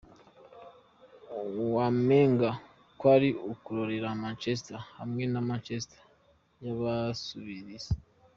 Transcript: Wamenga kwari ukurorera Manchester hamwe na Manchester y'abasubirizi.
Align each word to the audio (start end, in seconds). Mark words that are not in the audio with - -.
Wamenga 1.75 2.49
kwari 2.99 3.29
ukurorera 3.53 4.09
Manchester 4.23 4.79
hamwe 4.97 5.23
na 5.31 5.39
Manchester 5.49 6.01
y'abasubirizi. 6.63 7.91